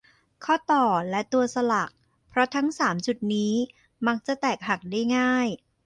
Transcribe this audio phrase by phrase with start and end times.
[0.43, 1.91] ข้อต่อ และตัวสลัก
[2.29, 3.53] เพราะทั้ง สาม จุดนี้
[4.07, 5.47] มักจะแตกหักได้ง่าย